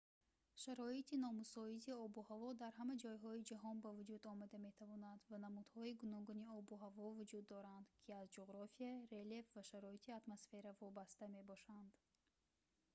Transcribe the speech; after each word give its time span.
шароити 0.61 1.15
номусоиди 1.25 1.91
обу 2.05 2.19
ҳаво 2.29 2.47
дар 2.61 2.71
ҳама 2.79 2.93
ҷойҳои 3.03 3.47
ҷаҳон 3.51 3.77
ба 3.83 3.89
вуҷуд 3.97 4.23
омада 4.33 4.57
метавонад 4.67 5.19
ва 5.31 5.37
намудҳои 5.45 5.97
гуногуни 6.01 6.45
обу 6.59 6.73
ҳаво 6.83 7.03
вуҷуд 7.19 7.45
доранд 7.53 7.87
ки 8.03 8.11
аз 8.21 8.27
ҷуғрофия 8.35 8.91
релеф 9.15 9.45
ва 9.55 9.63
шароити 9.71 10.17
атмосфера 10.19 10.69
вобаста 10.83 11.23
мебошанд 11.37 11.91